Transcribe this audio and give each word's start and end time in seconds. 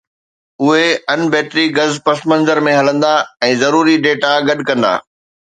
اهي 0.61 0.87
ان-بيٽري 1.13 1.65
گز 1.77 1.91
پس 2.07 2.19
منظر 2.31 2.57
۾ 2.69 2.73
هلندا 2.79 3.13
۽ 3.51 3.53
ضروري 3.65 3.95
ڊيٽا 4.07 4.33
گڏ 4.49 4.59
ڪندا 4.71 4.93